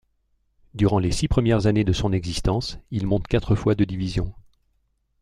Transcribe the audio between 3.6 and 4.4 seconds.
de division.